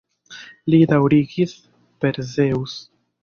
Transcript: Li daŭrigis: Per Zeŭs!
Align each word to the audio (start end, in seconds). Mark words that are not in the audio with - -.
Li 0.75 0.79
daŭrigis: 0.93 1.53
Per 2.05 2.17
Zeŭs! 2.33 2.77